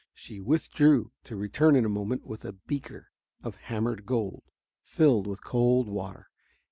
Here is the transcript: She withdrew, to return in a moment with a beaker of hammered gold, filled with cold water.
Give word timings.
She 0.15 0.41
withdrew, 0.41 1.11
to 1.25 1.35
return 1.35 1.75
in 1.75 1.85
a 1.85 1.87
moment 1.87 2.25
with 2.25 2.43
a 2.43 2.53
beaker 2.53 3.09
of 3.43 3.53
hammered 3.55 4.07
gold, 4.07 4.41
filled 4.81 5.27
with 5.27 5.43
cold 5.43 5.87
water. 5.89 6.31